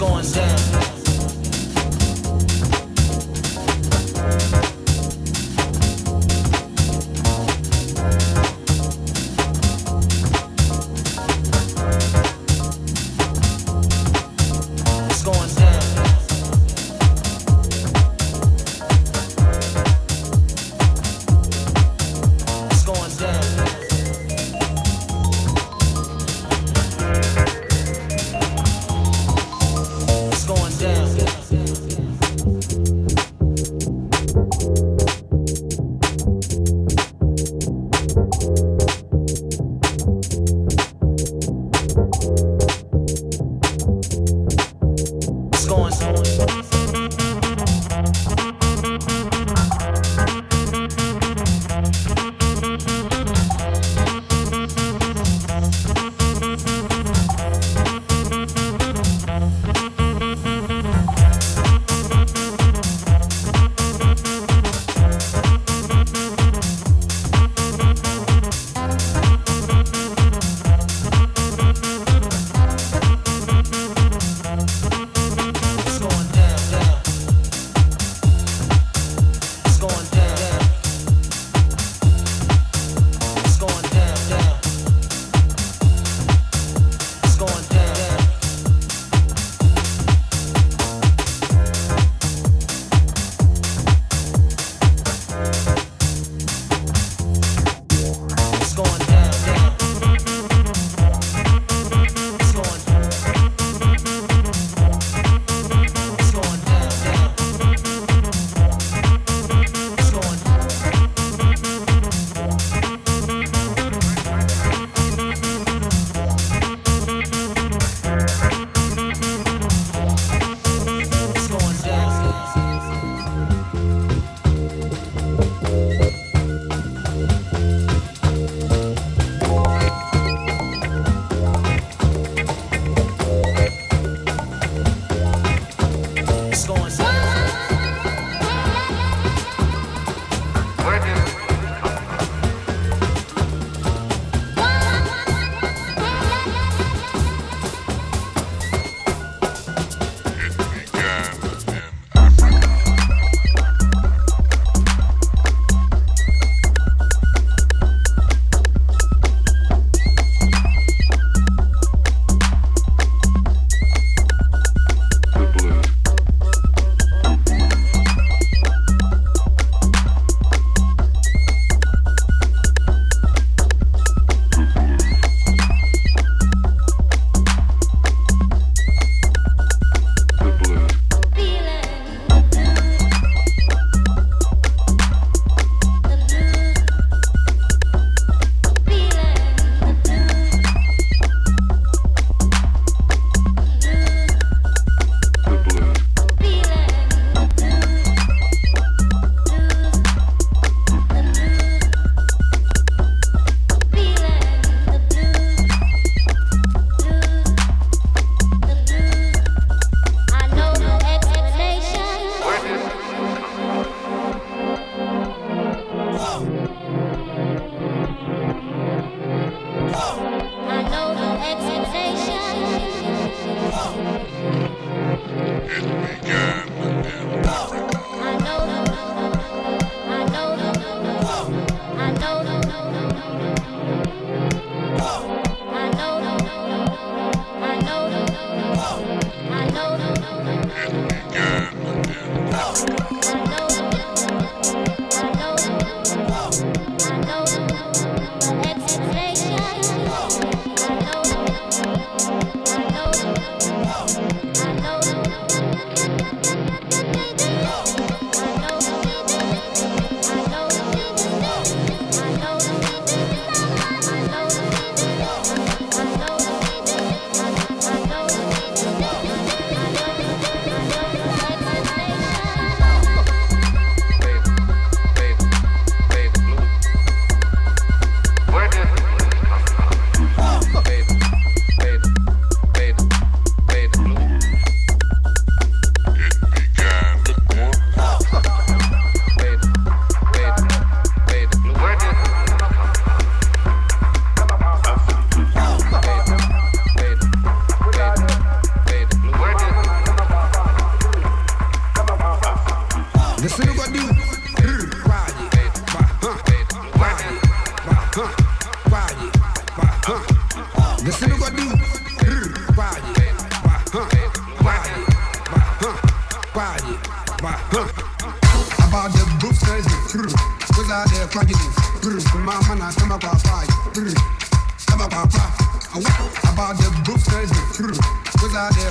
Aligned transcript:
Going 0.00 0.89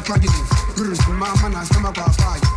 kwagidi 0.09 0.43
rurutuma 0.77 1.27
mana 1.41 1.65
sama 1.65 1.89
a 1.89 2.11
fight. 2.13 2.48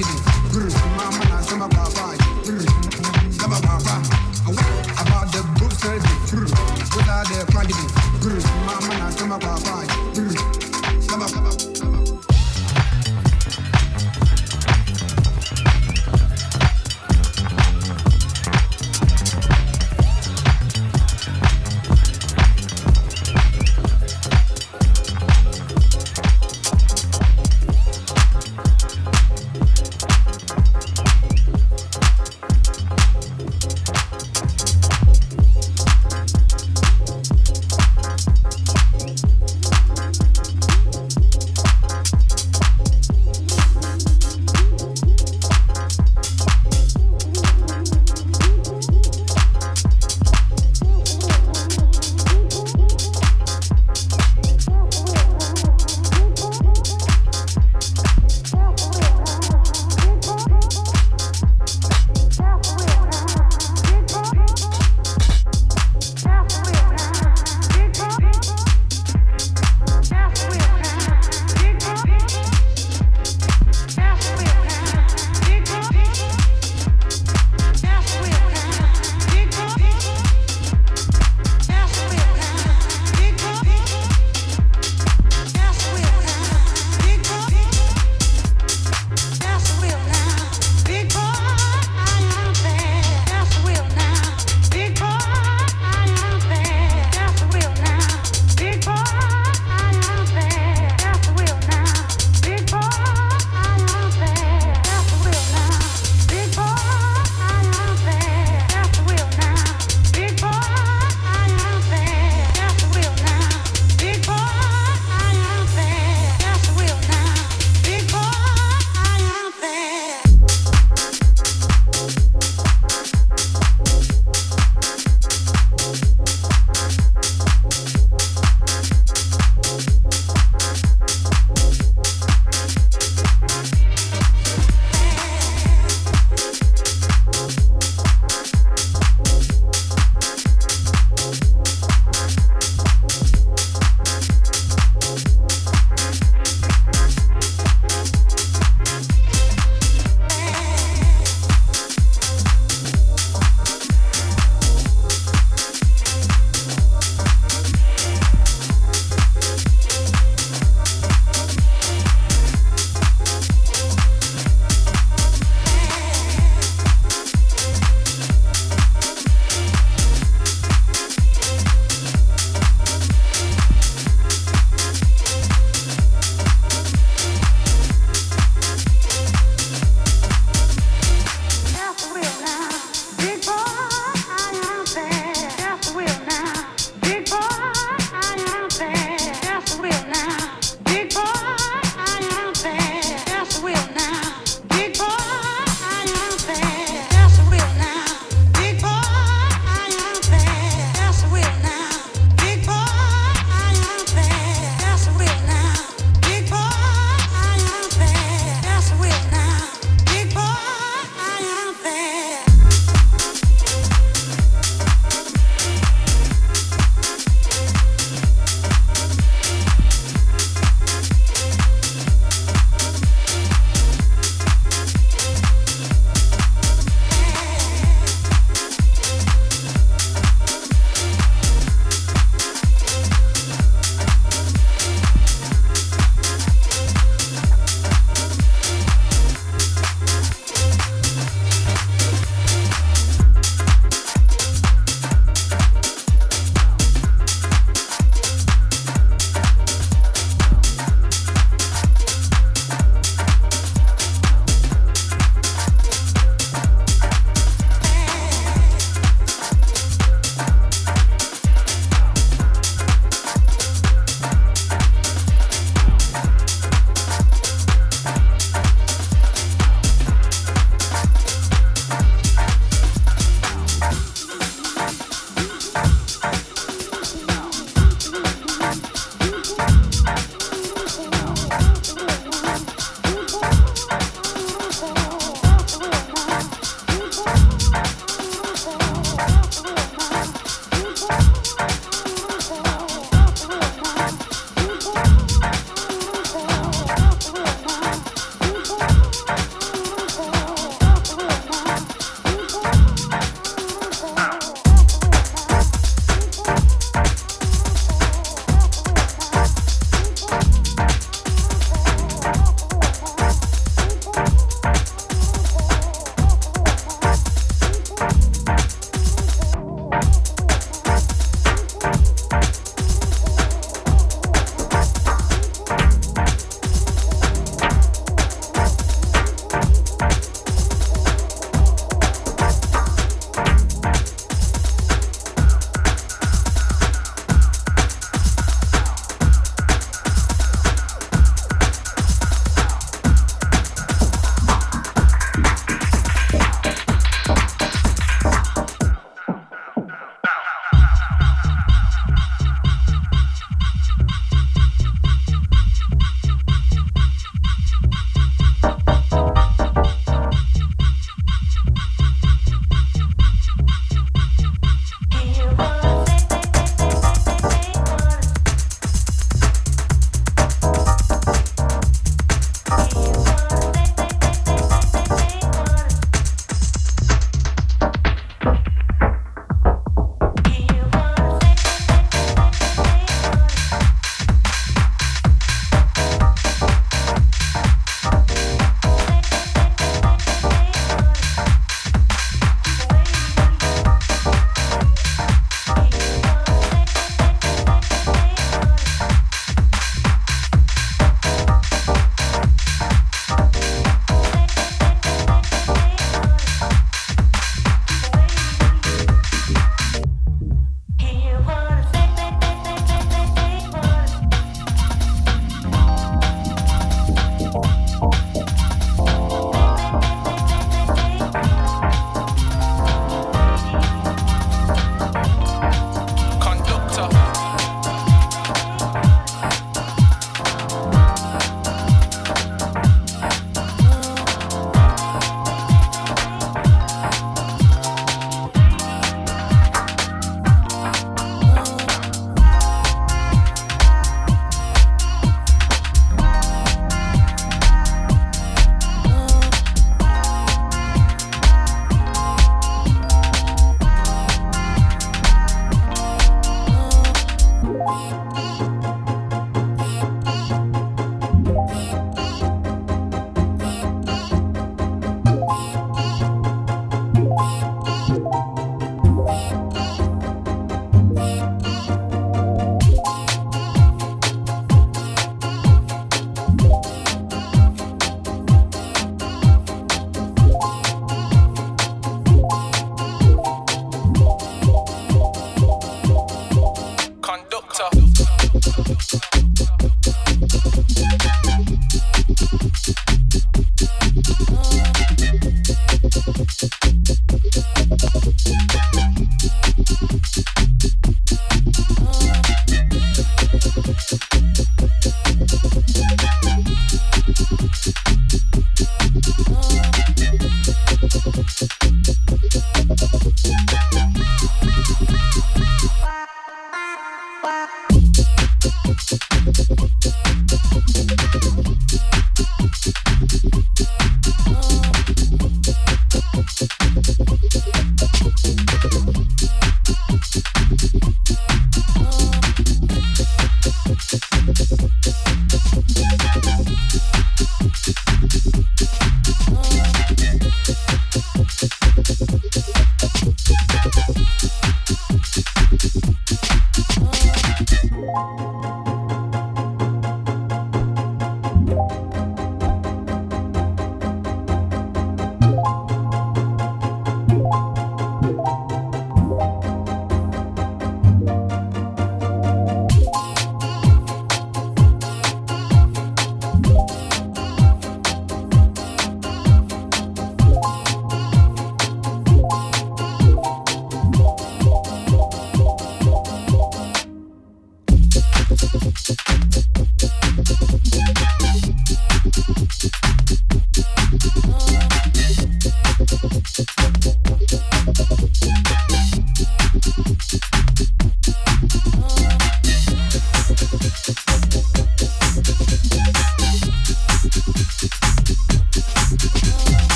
ಆಗಿದೆ 0.00 0.27